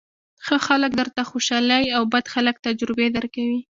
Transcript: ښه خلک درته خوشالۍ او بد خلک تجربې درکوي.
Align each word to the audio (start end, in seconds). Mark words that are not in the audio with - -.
ښه 0.45 0.57
خلک 0.67 0.91
درته 0.99 1.21
خوشالۍ 1.29 1.85
او 1.97 2.03
بد 2.13 2.25
خلک 2.33 2.55
تجربې 2.65 3.07
درکوي. 3.15 3.59